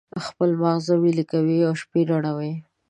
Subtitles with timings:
[0.25, 2.53] خپل مازغه ویلي کوي او شپې روڼوي.